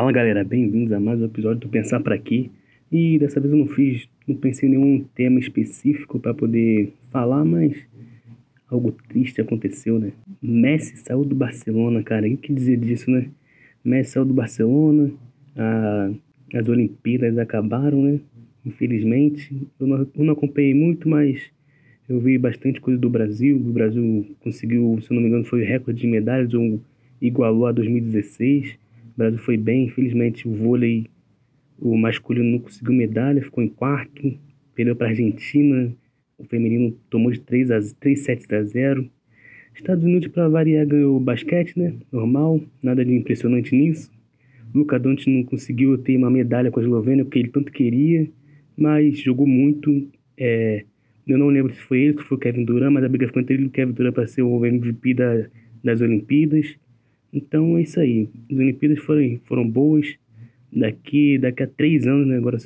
Fala 0.00 0.12
galera, 0.12 0.42
bem-vindos 0.42 0.90
a 0.94 0.98
mais 0.98 1.20
um 1.20 1.26
episódio 1.26 1.60
do 1.60 1.68
Pensar 1.68 2.00
para 2.00 2.14
Aqui. 2.14 2.50
E 2.90 3.18
dessa 3.18 3.38
vez 3.38 3.52
eu 3.52 3.58
não 3.58 3.66
fiz, 3.66 4.08
não 4.26 4.34
pensei 4.34 4.66
em 4.66 4.72
nenhum 4.72 5.04
tema 5.14 5.38
específico 5.38 6.18
para 6.18 6.32
poder 6.32 6.94
falar, 7.10 7.44
mas 7.44 7.76
algo 8.70 8.92
triste 8.92 9.42
aconteceu, 9.42 9.98
né? 9.98 10.12
Messi 10.40 10.96
saiu 10.96 11.22
do 11.22 11.34
Barcelona, 11.34 12.02
cara. 12.02 12.26
O 12.26 12.34
que 12.38 12.50
dizer 12.50 12.78
disso, 12.78 13.10
né? 13.10 13.26
Messi 13.84 14.12
saiu 14.12 14.24
do 14.24 14.32
Barcelona, 14.32 15.10
a, 15.54 16.10
as 16.54 16.66
Olimpíadas 16.66 17.36
acabaram, 17.36 18.02
né? 18.02 18.20
Infelizmente, 18.64 19.54
eu 19.78 19.86
não, 19.86 19.98
eu 20.16 20.24
não 20.24 20.32
acompanhei 20.32 20.72
muito, 20.72 21.10
mas 21.10 21.42
eu 22.08 22.18
vi 22.20 22.38
bastante 22.38 22.80
coisa 22.80 22.98
do 22.98 23.10
Brasil. 23.10 23.54
O 23.54 23.70
Brasil 23.70 24.34
conseguiu, 24.40 24.98
se 25.02 25.10
eu 25.10 25.14
não 25.14 25.20
me 25.20 25.28
engano, 25.28 25.44
foi 25.44 25.60
o 25.60 25.66
recorde 25.66 26.00
de 26.00 26.06
medalhas 26.06 26.54
ou 26.54 26.80
igualou 27.20 27.66
a 27.66 27.72
2016. 27.72 28.78
O 29.14 29.18
Brasil 29.18 29.38
foi 29.38 29.56
bem, 29.56 29.84
infelizmente 29.84 30.48
o 30.48 30.52
vôlei, 30.52 31.06
o 31.78 31.96
masculino 31.96 32.50
não 32.50 32.58
conseguiu 32.58 32.92
medalha, 32.92 33.42
ficou 33.42 33.62
em 33.62 33.68
quarto, 33.68 34.38
perdeu 34.74 34.94
para 34.94 35.08
a 35.08 35.10
Argentina, 35.10 35.94
o 36.38 36.44
feminino 36.44 36.96
tomou 37.08 37.30
de 37.30 37.40
3 37.40 37.70
a 37.70 37.80
3 37.98 38.20
sets 38.20 38.52
a 38.52 38.62
0. 38.62 39.10
Estados 39.74 40.04
Unidos 40.04 40.28
para 40.28 40.48
variar 40.48 40.86
ganhou 40.86 41.16
o 41.16 41.20
basquete, 41.20 41.78
né? 41.78 41.94
Normal, 42.12 42.60
nada 42.82 43.04
de 43.04 43.14
impressionante 43.14 43.74
nisso. 43.74 44.10
Luca 44.74 44.98
Doncic 44.98 45.28
não 45.28 45.44
conseguiu 45.44 45.96
ter 45.98 46.16
uma 46.16 46.30
medalha 46.30 46.70
com 46.70 46.80
a 46.80 46.82
Eslovênia 46.82 47.24
porque 47.24 47.38
ele 47.38 47.48
tanto 47.48 47.72
queria, 47.72 48.28
mas 48.76 49.18
jogou 49.18 49.46
muito. 49.46 50.08
É, 50.36 50.84
eu 51.26 51.38
não 51.38 51.48
lembro 51.48 51.72
se 51.72 51.80
foi 51.80 52.00
ele, 52.00 52.18
se 52.18 52.24
foi 52.24 52.36
o 52.36 52.40
Kevin 52.40 52.64
Durant, 52.64 52.92
mas 52.92 53.04
a 53.04 53.08
briga 53.08 53.26
ficou 53.26 53.42
entre 53.42 53.54
ele 53.54 53.64
e 53.64 53.66
o 53.66 53.70
Kevin 53.70 53.92
Durant 53.92 54.14
para 54.14 54.26
ser 54.26 54.42
o 54.42 54.64
MVP 54.64 55.14
da, 55.14 55.46
das 55.82 56.00
Olimpíadas. 56.00 56.76
Então 57.32 57.78
é 57.78 57.82
isso 57.82 58.00
aí. 58.00 58.28
As 58.50 58.58
Olimpíadas 58.58 58.98
foram, 59.00 59.40
foram 59.44 59.68
boas. 59.68 60.16
Daqui, 60.72 61.36
daqui 61.38 61.64
a 61.64 61.66
três 61.66 62.06
anos, 62.06 62.26
né? 62.26 62.36
Agora 62.36 62.56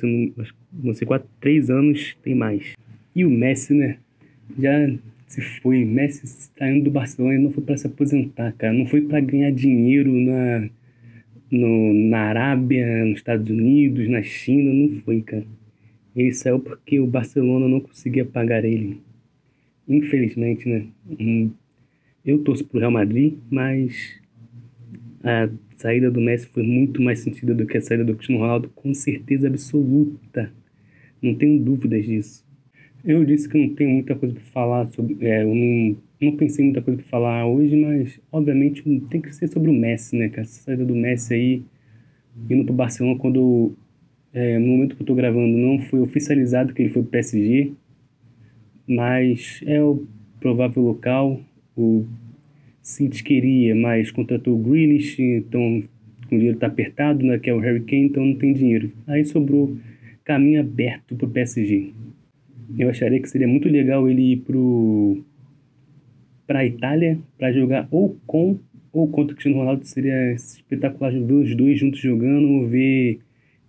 vão 0.71 0.93
ser 0.93 1.05
quatro, 1.05 1.27
três 1.39 1.69
anos, 1.69 2.15
tem 2.23 2.35
mais. 2.35 2.75
E 3.15 3.25
o 3.25 3.29
Messi, 3.29 3.73
né? 3.73 3.97
Já 4.59 4.89
se 5.27 5.41
foi. 5.41 5.83
Messi 5.83 6.27
saindo 6.57 6.85
do 6.85 6.91
Barcelona 6.91 7.39
não 7.39 7.51
foi 7.51 7.63
para 7.63 7.77
se 7.77 7.87
aposentar, 7.87 8.53
cara. 8.53 8.73
Não 8.73 8.85
foi 8.85 9.01
para 9.01 9.19
ganhar 9.19 9.51
dinheiro 9.51 10.11
na, 10.11 10.69
no, 11.49 11.93
na 11.93 12.19
Arábia, 12.19 13.05
nos 13.05 13.17
Estados 13.17 13.49
Unidos, 13.49 14.07
na 14.07 14.21
China. 14.21 14.71
Não 14.71 15.01
foi, 15.01 15.21
cara. 15.21 15.45
Ele 16.15 16.31
saiu 16.31 16.59
porque 16.59 16.99
o 16.99 17.07
Barcelona 17.07 17.67
não 17.67 17.79
conseguia 17.79 18.23
pagar 18.23 18.63
ele. 18.63 19.01
Infelizmente, 19.87 20.67
né? 20.69 20.85
Hum, 21.19 21.51
eu 22.25 22.39
torço 22.39 22.65
pro 22.65 22.79
Real 22.79 22.91
Madrid, 22.91 23.33
mas 23.49 24.19
a 25.25 25.49
saída 25.75 26.11
do 26.11 26.21
Messi 26.21 26.45
foi 26.45 26.61
muito 26.61 27.01
mais 27.01 27.19
sentida 27.19 27.55
do 27.55 27.65
que 27.65 27.77
a 27.77 27.81
saída 27.81 28.05
do 28.05 28.13
Cristiano 28.13 28.41
Ronaldo, 28.41 28.69
com 28.75 28.93
certeza 28.93 29.47
absoluta. 29.47 30.51
Não 31.19 31.33
tenho 31.33 31.59
dúvidas 31.59 32.05
disso. 32.05 32.45
Eu 33.03 33.25
disse 33.25 33.49
que 33.49 33.57
não 33.57 33.73
tenho 33.73 33.89
muita 33.89 34.15
coisa 34.15 34.35
para 34.35 34.43
falar 34.43 34.87
sobre. 34.89 35.17
É, 35.21 35.43
eu 35.43 35.53
não, 35.53 35.97
não 36.21 36.37
pensei 36.37 36.63
muita 36.63 36.81
coisa 36.81 37.01
para 37.01 37.09
falar 37.09 37.47
hoje, 37.47 37.75
mas 37.75 38.19
obviamente 38.31 38.83
tem 39.09 39.19
que 39.19 39.33
ser 39.33 39.47
sobre 39.47 39.71
o 39.71 39.73
Messi, 39.73 40.15
né? 40.15 40.29
Que 40.29 40.39
essa 40.39 40.61
saída 40.61 40.85
do 40.85 40.95
Messi 40.95 41.33
aí, 41.33 41.63
indo 42.47 42.63
pro 42.63 42.73
Barcelona, 42.73 43.17
quando 43.17 43.75
é, 44.31 44.59
no 44.59 44.67
momento 44.67 44.95
que 44.95 45.01
eu 45.01 45.07
tô 45.07 45.15
gravando, 45.15 45.57
não 45.57 45.79
foi 45.79 46.01
oficializado 46.01 46.71
que 46.73 46.83
ele 46.83 46.89
foi 46.89 47.01
pro 47.01 47.11
PSG, 47.11 47.73
mas 48.87 49.61
é 49.65 49.81
o 49.81 50.05
provável 50.39 50.83
local. 50.83 51.39
O 51.75 52.05
City 52.85 53.23
queria, 53.23 53.73
mas 53.73 54.11
contratou 54.11 54.53
o 54.53 54.61
Grealish, 54.61 55.19
então 55.19 55.83
o 56.27 56.29
dinheiro 56.29 56.53
está 56.53 56.67
apertado, 56.67 57.25
né, 57.25 57.39
que 57.39 57.49
é 57.49 57.53
o 57.53 57.57
Harry 57.57 57.81
Kane, 57.81 58.03
então 58.03 58.23
não 58.23 58.35
tem 58.35 58.53
dinheiro. 58.53 58.91
Aí 59.07 59.25
sobrou 59.25 59.75
caminho 60.23 60.59
aberto 60.59 61.15
para 61.15 61.25
o 61.25 61.29
PSG. 61.31 61.91
Eu 62.77 62.87
acharia 62.87 63.19
que 63.19 63.27
seria 63.27 63.47
muito 63.47 63.67
legal 63.67 64.07
ele 64.07 64.33
ir 64.33 64.43
para 66.45 66.59
a 66.59 66.65
Itália 66.65 67.17
para 67.39 67.51
jogar 67.51 67.87
ou 67.89 68.15
com 68.27 68.59
ou 68.93 69.07
contra 69.07 69.33
o 69.33 69.35
Cristiano 69.35 69.57
Ronaldo. 69.57 69.83
Seria 69.83 70.33
espetacular 70.33 71.11
ver 71.11 71.33
os 71.33 71.55
dois 71.55 71.79
juntos 71.79 71.99
jogando, 71.99 72.67
ver 72.67 73.17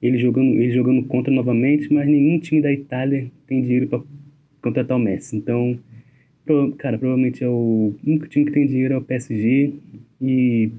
ele 0.02 0.18
jogando, 0.18 0.56
ele 0.56 0.72
jogando 0.72 1.02
contra 1.04 1.32
novamente, 1.32 1.90
mas 1.90 2.06
nenhum 2.06 2.38
time 2.38 2.60
da 2.60 2.70
Itália 2.70 3.30
tem 3.46 3.62
dinheiro 3.62 3.88
para 3.88 4.02
contratar 4.60 4.94
o 4.98 5.00
Messi. 5.00 5.38
Então 5.38 5.78
Cara, 6.78 6.96
provavelmente 6.96 7.42
é 7.42 7.48
o 7.48 7.94
único 8.06 8.28
time 8.28 8.44
que 8.44 8.52
tem 8.52 8.66
dinheiro 8.66 8.94
é 8.94 8.96
o 8.96 9.02
PSG 9.02 9.74
e 10.20 10.70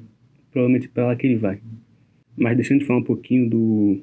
provavelmente 0.51 0.87
para 0.87 1.07
lá 1.07 1.15
que 1.15 1.27
ele 1.27 1.35
vai. 1.35 1.59
Mas 2.37 2.55
deixando 2.55 2.79
de 2.79 2.85
falar 2.85 2.99
um 2.99 3.03
pouquinho 3.03 3.49
do 3.49 3.99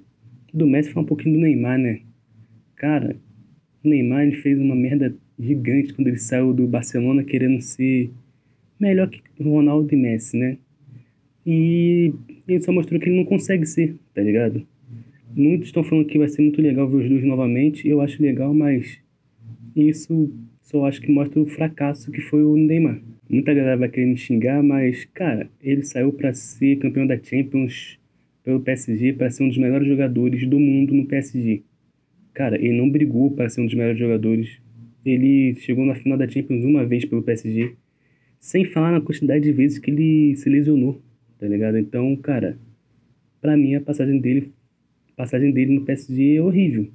do 0.53 0.67
Messi, 0.67 0.91
falar 0.91 1.05
um 1.05 1.09
pouquinho 1.09 1.37
do 1.37 1.41
Neymar, 1.41 1.79
né? 1.79 2.01
Cara, 2.77 3.17
o 3.83 3.89
Neymar 3.89 4.23
ele 4.23 4.37
fez 4.37 4.61
uma 4.61 4.75
merda 4.75 5.15
gigante 5.39 5.93
quando 5.93 6.09
ele 6.09 6.19
saiu 6.19 6.53
do 6.53 6.67
Barcelona 6.67 7.25
querendo 7.25 7.61
ser 7.61 8.11
melhor 8.79 9.09
que 9.09 9.21
Ronaldo 9.43 9.93
e 9.93 9.97
Messi, 9.97 10.37
né? 10.37 10.59
E 11.47 12.13
ele 12.47 12.63
só 12.63 12.73
mostrou 12.73 13.01
que 13.01 13.09
ele 13.09 13.17
não 13.17 13.25
consegue 13.25 13.67
ser, 13.67 13.97
tá 14.15 14.23
ligado? 14.23 14.67
Muitos 15.35 15.69
estão 15.69 15.83
falando 15.83 16.07
que 16.07 16.19
vai 16.19 16.29
ser 16.29 16.43
muito 16.43 16.63
legal 16.63 16.89
ver 16.89 17.05
os 17.05 17.09
dois 17.09 17.25
novamente. 17.25 17.89
Eu 17.89 18.01
acho 18.01 18.23
legal, 18.23 18.55
mas 18.55 18.99
isso 19.75 20.33
só 20.75 20.87
acho 20.87 21.01
que 21.01 21.13
mostra 21.13 21.41
o 21.41 21.47
fracasso 21.47 22.11
que 22.11 22.21
foi 22.21 22.43
o 22.43 22.57
Neymar. 22.57 23.01
Muita 23.31 23.55
galera 23.55 23.77
vai 23.77 23.89
querer 23.89 24.07
me 24.07 24.17
xingar, 24.17 24.61
mas, 24.61 25.05
cara, 25.05 25.49
ele 25.63 25.85
saiu 25.85 26.13
para 26.13 26.35
ser 26.35 26.81
campeão 26.81 27.07
da 27.07 27.17
Champions 27.17 27.97
pelo 28.43 28.59
PSG, 28.59 29.13
para 29.13 29.31
ser 29.31 29.45
um 29.45 29.49
dos 29.49 29.57
melhores 29.57 29.87
jogadores 29.87 30.45
do 30.49 30.59
mundo 30.59 30.93
no 30.93 31.07
PSG. 31.07 31.63
Cara, 32.33 32.57
ele 32.57 32.77
não 32.77 32.91
brigou 32.91 33.31
para 33.31 33.49
ser 33.49 33.61
um 33.61 33.67
dos 33.67 33.75
melhores 33.75 34.01
jogadores. 34.01 34.59
Ele 35.07 35.55
chegou 35.61 35.87
na 35.87 35.95
final 35.95 36.19
da 36.19 36.29
Champions 36.29 36.65
uma 36.65 36.85
vez 36.85 37.05
pelo 37.05 37.23
PSG, 37.23 37.77
sem 38.41 38.65
falar 38.65 38.91
na 38.91 39.01
quantidade 39.01 39.45
de 39.45 39.53
vezes 39.53 39.79
que 39.79 39.93
ele 39.93 40.35
se 40.35 40.51
lesionou, 40.51 41.01
tá 41.39 41.47
ligado? 41.47 41.79
Então, 41.79 42.17
cara, 42.17 42.59
para 43.41 43.57
mim 43.57 43.77
a 43.77 43.81
passagem 43.81 44.19
dele, 44.19 44.51
a 45.13 45.23
passagem 45.23 45.53
dele 45.53 45.73
no 45.73 45.85
PSG 45.85 46.35
é 46.35 46.43
horrível. 46.43 46.89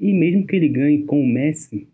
E 0.00 0.12
mesmo 0.12 0.44
que 0.44 0.56
ele 0.56 0.68
ganhe 0.68 1.04
com 1.04 1.22
o 1.22 1.26
Messi, 1.28 1.86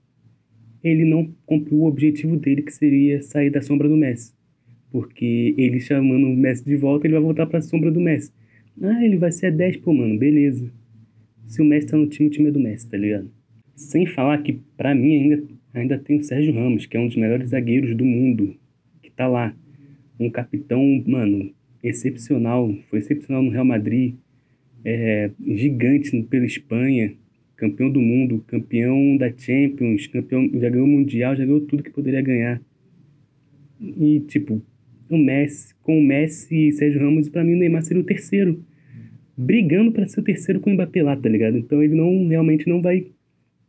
ele 0.86 1.04
não 1.04 1.28
cumpriu 1.44 1.78
o 1.78 1.86
objetivo 1.86 2.36
dele, 2.36 2.62
que 2.62 2.72
seria 2.72 3.20
sair 3.22 3.50
da 3.50 3.60
sombra 3.60 3.88
do 3.88 3.96
Messi. 3.96 4.32
Porque 4.90 5.54
ele 5.58 5.80
chamando 5.80 6.26
o 6.26 6.36
Messi 6.36 6.64
de 6.64 6.76
volta, 6.76 7.06
ele 7.06 7.14
vai 7.14 7.22
voltar 7.22 7.46
para 7.46 7.58
a 7.58 7.62
sombra 7.62 7.90
do 7.90 8.00
Messi. 8.00 8.32
Ah, 8.80 9.04
ele 9.04 9.16
vai 9.16 9.32
ser 9.32 9.46
a 9.46 9.50
10, 9.50 9.78
pô, 9.78 9.92
mano, 9.92 10.18
beleza. 10.18 10.70
Se 11.46 11.60
o 11.60 11.64
Messi 11.64 11.88
tá 11.88 11.96
no 11.96 12.06
time, 12.06 12.28
o 12.28 12.30
time 12.30 12.48
é 12.48 12.52
do 12.52 12.60
Messi, 12.60 12.88
tá 12.88 12.96
ligado? 12.96 13.30
Sem 13.74 14.06
falar 14.06 14.38
que, 14.42 14.60
para 14.76 14.94
mim, 14.94 15.22
ainda, 15.22 15.42
ainda 15.74 15.98
tem 15.98 16.18
o 16.18 16.22
Sérgio 16.22 16.54
Ramos, 16.54 16.86
que 16.86 16.96
é 16.96 17.00
um 17.00 17.08
dos 17.08 17.16
melhores 17.16 17.50
zagueiros 17.50 17.94
do 17.96 18.04
mundo, 18.04 18.54
que 19.02 19.10
tá 19.10 19.26
lá. 19.26 19.54
Um 20.18 20.30
capitão, 20.30 20.82
mano, 21.06 21.52
excepcional. 21.82 22.72
Foi 22.88 23.00
excepcional 23.00 23.42
no 23.42 23.50
Real 23.50 23.64
Madrid. 23.64 24.14
É, 24.84 25.30
gigante 25.44 26.22
pela 26.22 26.46
Espanha 26.46 27.14
campeão 27.56 27.90
do 27.90 28.00
mundo, 28.00 28.44
campeão 28.46 29.16
da 29.16 29.30
Champions, 29.36 30.06
campeão, 30.06 30.48
já 30.54 30.68
ganhou 30.68 30.86
o 30.86 30.90
Mundial, 30.90 31.34
já 31.34 31.44
ganhou 31.44 31.60
tudo 31.60 31.82
que 31.82 31.90
poderia 31.90 32.20
ganhar. 32.20 32.60
E, 33.80 34.20
tipo, 34.20 34.62
o 35.08 35.16
Messi, 35.16 35.74
com 35.82 35.98
o 35.98 36.02
Messi 36.02 36.68
e 36.68 36.72
Sérgio 36.72 37.00
Ramos, 37.00 37.28
para 37.28 37.44
mim 37.44 37.54
o 37.54 37.58
Neymar 37.58 37.82
seria 37.82 38.02
o 38.02 38.06
terceiro. 38.06 38.62
Brigando 39.36 39.92
para 39.92 40.08
ser 40.08 40.20
o 40.20 40.24
terceiro 40.24 40.60
com 40.60 40.70
o 40.70 40.74
Mbappé 40.74 41.02
lá, 41.02 41.16
tá 41.16 41.28
ligado? 41.28 41.58
Então 41.58 41.82
ele 41.82 41.94
não 41.94 42.26
realmente 42.26 42.68
não 42.68 42.80
vai 42.80 43.06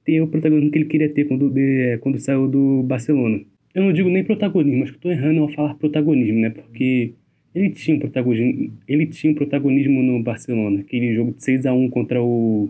ter 0.05 0.21
o 0.21 0.27
protagonismo 0.27 0.71
que 0.71 0.77
ele 0.77 0.85
queria 0.85 1.09
ter 1.09 1.25
quando, 1.25 1.53
quando 1.99 2.19
saiu 2.19 2.47
do 2.47 2.83
Barcelona. 2.83 3.41
Eu 3.75 3.83
não 3.83 3.93
digo 3.93 4.09
nem 4.09 4.23
protagonismo, 4.23 4.83
acho 4.83 4.93
que 4.93 4.97
estou 4.97 5.11
errando 5.11 5.41
ao 5.41 5.49
falar 5.49 5.75
protagonismo, 5.75 6.39
né? 6.39 6.49
Porque 6.49 7.13
ele 7.53 7.69
tinha 7.71 7.97
um 7.97 7.99
protagonismo, 7.99 8.71
ele 8.87 9.05
tinha 9.07 9.31
um 9.31 9.35
protagonismo 9.35 10.01
no 10.01 10.23
Barcelona, 10.23 10.79
aquele 10.79 11.13
jogo 11.13 11.33
de 11.33 11.43
6 11.43 11.65
a 11.65 11.73
1 11.73 11.89
contra 11.89 12.21
o 12.21 12.69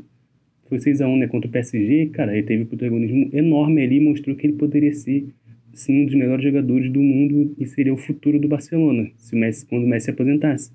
foi 0.68 0.78
6x1 0.78 1.18
né, 1.18 1.28
contra 1.28 1.48
o 1.48 1.52
PSG, 1.52 2.08
cara, 2.08 2.34
ele 2.34 2.46
teve 2.46 2.64
um 2.64 2.66
protagonismo 2.66 3.30
enorme 3.34 3.82
ali, 3.82 4.00
mostrou 4.00 4.36
que 4.36 4.48
ele 4.48 4.54
poderia 4.54 4.94
ser, 4.94 5.28
sim, 5.74 6.04
um 6.04 6.06
dos 6.06 6.16
melhores 6.16 6.44
jogadores 6.44 6.92
do 6.92 7.02
mundo 7.02 7.56
e 7.58 7.66
seria 7.66 7.94
o 7.94 7.98
futuro 7.98 8.40
do 8.40 8.48
Barcelona, 8.48 9.10
se 9.16 9.36
o 9.36 9.38
Messi, 9.38 9.66
quando 9.66 9.84
o 9.84 9.88
Messi 9.88 10.06
se 10.06 10.12
aposentasse. 10.12 10.72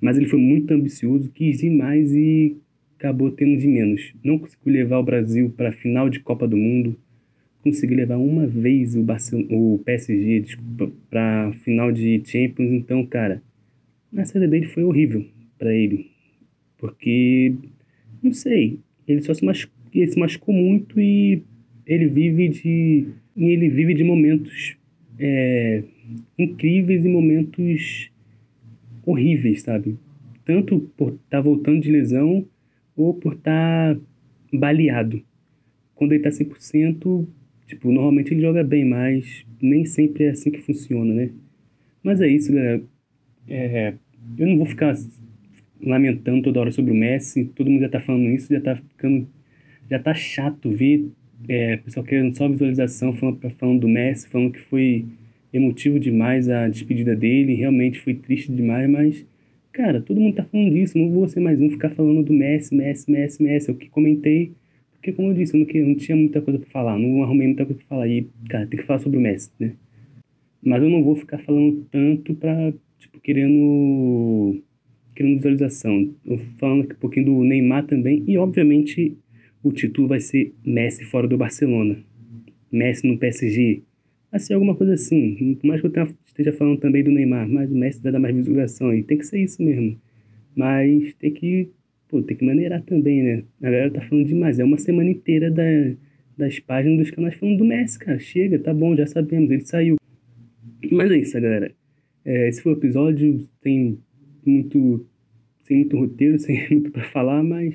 Mas 0.00 0.16
ele 0.16 0.26
foi 0.26 0.38
muito 0.38 0.72
ambicioso, 0.72 1.30
quis 1.30 1.58
demais 1.58 2.14
e 2.14 2.56
acabou 2.96 3.30
tendo 3.32 3.56
de 3.56 3.66
menos. 3.66 4.14
Não 4.22 4.38
conseguiu 4.38 4.72
levar 4.72 4.98
o 4.98 5.02
Brasil 5.02 5.50
para 5.56 5.70
a 5.70 5.72
final 5.72 6.08
de 6.08 6.20
Copa 6.20 6.46
do 6.46 6.56
Mundo, 6.56 6.96
conseguiu 7.62 7.96
levar 7.96 8.16
uma 8.16 8.46
vez 8.46 8.94
o, 8.94 9.02
Barcelona, 9.02 9.48
o 9.50 9.80
PSG, 9.84 10.56
para 11.10 11.48
a 11.48 11.52
final 11.52 11.90
de 11.90 12.22
Champions, 12.24 12.72
então, 12.72 13.04
cara, 13.06 13.42
a 14.16 14.24
saída 14.24 14.48
dele 14.48 14.66
foi 14.66 14.84
horrível 14.84 15.24
para 15.58 15.74
ele, 15.74 16.10
porque, 16.78 17.54
não 18.22 18.32
sei, 18.32 18.80
ele 19.06 19.22
só 19.22 19.34
se 19.34 19.44
machucou, 19.44 19.76
ele 19.94 20.10
se 20.10 20.18
machucou 20.18 20.54
muito 20.54 21.00
e 21.00 21.42
ele 21.86 22.06
vive 22.06 22.48
de 22.48 23.08
ele 23.36 23.68
vive 23.68 23.94
de 23.94 24.04
momentos 24.04 24.76
é, 25.18 25.82
incríveis 26.38 27.04
e 27.04 27.08
momentos 27.08 28.10
horríveis, 29.04 29.62
sabe? 29.62 29.96
tanto 30.44 30.80
por 30.96 31.10
estar 31.10 31.22
tá 31.28 31.40
voltando 31.40 31.80
de 31.80 31.90
lesão 31.90 32.46
ou 32.96 33.14
por 33.14 33.34
estar 33.34 33.94
tá 33.94 34.00
baleado. 34.52 35.22
Quando 35.94 36.12
ele 36.12 36.22
tá 36.22 36.30
100%, 36.30 37.26
tipo, 37.66 37.90
normalmente 37.90 38.32
ele 38.32 38.42
joga 38.42 38.64
bem, 38.64 38.84
mas 38.84 39.46
nem 39.60 39.84
sempre 39.84 40.24
é 40.24 40.30
assim 40.30 40.50
que 40.50 40.60
funciona, 40.60 41.14
né? 41.14 41.30
Mas 42.02 42.20
é 42.20 42.28
isso, 42.28 42.52
galera. 42.52 42.82
É, 43.48 43.94
eu 44.36 44.46
não 44.46 44.56
vou 44.56 44.66
ficar 44.66 44.94
lamentando 45.82 46.42
toda 46.42 46.60
hora 46.60 46.72
sobre 46.72 46.92
o 46.92 46.94
Messi, 46.94 47.44
todo 47.54 47.70
mundo 47.70 47.80
já 47.82 47.88
tá 47.88 48.00
falando 48.00 48.28
isso, 48.30 48.52
já 48.52 48.60
tá 48.60 48.76
ficando. 48.76 49.28
Já 49.90 49.98
tá 49.98 50.14
chato 50.14 50.70
ver 50.70 51.10
é, 51.48 51.76
pessoal 51.78 52.04
querendo 52.04 52.36
só 52.36 52.48
visualização, 52.48 53.14
falando, 53.14 53.40
falando 53.58 53.80
do 53.80 53.88
Messi, 53.88 54.28
falando 54.28 54.52
que 54.52 54.60
foi 54.60 55.06
emotivo 55.52 55.98
demais 55.98 56.48
a 56.48 56.68
despedida 56.68 57.14
dele, 57.14 57.54
realmente 57.54 58.00
foi 58.00 58.14
triste 58.14 58.52
demais, 58.52 58.88
mas, 58.88 59.26
cara, 59.72 60.00
todo 60.00 60.20
mundo 60.20 60.36
tá 60.36 60.44
falando 60.44 60.72
disso, 60.72 60.96
não 60.96 61.10
vou 61.10 61.28
ser 61.28 61.40
mais 61.40 61.60
um 61.60 61.70
ficar 61.70 61.90
falando 61.90 62.22
do 62.22 62.32
Messi, 62.32 62.74
Messi, 62.74 63.10
Messi, 63.10 63.42
Messi, 63.42 63.70
é 63.70 63.72
o 63.72 63.76
que 63.76 63.88
comentei, 63.90 64.52
porque 64.92 65.12
como 65.12 65.28
eu 65.28 65.34
disse, 65.34 65.54
eu 65.54 65.60
não, 65.60 65.88
não 65.88 65.94
tinha 65.94 66.16
muita 66.16 66.40
coisa 66.40 66.58
para 66.58 66.70
falar, 66.70 66.98
não 66.98 67.22
arrumei 67.22 67.48
muita 67.48 67.66
coisa 67.66 67.80
para 67.80 67.88
falar, 67.88 68.08
e, 68.08 68.26
cara, 68.48 68.66
tem 68.66 68.80
que 68.80 68.86
falar 68.86 69.00
sobre 69.00 69.18
o 69.18 69.20
Messi, 69.20 69.50
né? 69.58 69.72
Mas 70.64 70.82
eu 70.82 70.88
não 70.88 71.02
vou 71.02 71.16
ficar 71.16 71.38
falando 71.38 71.86
tanto 71.90 72.34
pra, 72.34 72.72
tipo, 72.98 73.20
querendo 73.20 74.62
querendo 75.14 75.36
visualização. 75.36 76.14
Falando 76.58 76.84
um 76.84 76.94
pouquinho 76.96 77.26
do 77.26 77.44
Neymar 77.44 77.86
também, 77.86 78.24
e 78.26 78.36
obviamente 78.38 79.16
o 79.62 79.70
título 79.72 80.08
vai 80.08 80.20
ser 80.20 80.52
Messi 80.64 81.04
fora 81.04 81.28
do 81.28 81.36
Barcelona. 81.36 81.98
Messi 82.70 83.06
no 83.06 83.18
PSG. 83.18 83.82
Ser 84.38 84.54
alguma 84.54 84.74
coisa 84.74 84.94
assim. 84.94 85.56
Por 85.60 85.66
mais 85.66 85.80
que 85.80 85.86
eu 85.86 85.90
tenha, 85.90 86.08
esteja 86.24 86.52
falando 86.52 86.78
também 86.78 87.04
do 87.04 87.10
Neymar, 87.10 87.48
mas 87.48 87.70
o 87.70 87.74
Messi 87.74 88.02
vai 88.02 88.10
dar 88.10 88.18
mais 88.18 88.34
visualização 88.34 88.88
aí. 88.88 89.02
Tem 89.02 89.18
que 89.18 89.26
ser 89.26 89.38
isso 89.40 89.62
mesmo. 89.62 90.00
Mas 90.56 91.12
tem 91.14 91.32
que, 91.32 91.68
pô, 92.08 92.22
tem 92.22 92.36
que 92.36 92.44
maneirar 92.44 92.82
também, 92.82 93.22
né? 93.22 93.44
A 93.60 93.64
galera 93.64 93.90
tá 93.90 94.00
falando 94.00 94.26
demais. 94.26 94.58
É 94.58 94.64
uma 94.64 94.78
semana 94.78 95.10
inteira 95.10 95.50
da, 95.50 95.62
das 96.36 96.58
páginas 96.58 96.98
dos 96.98 97.10
canais 97.10 97.34
falando 97.34 97.58
do 97.58 97.64
Messi, 97.64 97.98
cara. 97.98 98.18
Chega, 98.18 98.58
tá 98.58 98.72
bom, 98.72 98.96
já 98.96 99.06
sabemos, 99.06 99.50
ele 99.50 99.66
saiu. 99.66 99.96
Mas 100.90 101.10
é 101.10 101.18
isso, 101.18 101.40
galera. 101.40 101.72
É, 102.24 102.48
esse 102.48 102.62
foi 102.62 102.72
o 102.72 102.76
episódio. 102.76 103.38
Tem 103.60 103.98
muito. 104.44 105.06
sem 105.64 105.78
muito 105.78 105.96
roteiro, 105.98 106.38
sem 106.40 106.68
muito 106.70 106.90
para 106.90 107.04
falar, 107.10 107.42
mas 107.42 107.74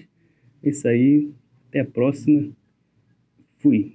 é 0.64 0.70
isso 0.70 0.88
aí. 0.88 1.32
Até 1.70 1.82
a 1.82 1.86
próxima. 1.86 2.52
Fui. 3.60 3.94